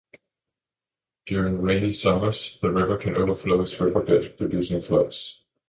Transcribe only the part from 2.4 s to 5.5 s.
the river can overflow its riverbed producing floods.